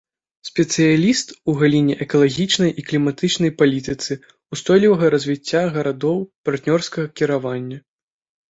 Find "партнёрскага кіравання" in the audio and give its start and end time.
6.51-7.77